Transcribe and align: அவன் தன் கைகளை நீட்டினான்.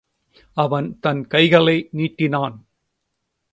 அவன் 0.57 0.99
தன் 0.99 1.27
கைகளை 1.27 1.89
நீட்டினான். 1.91 2.55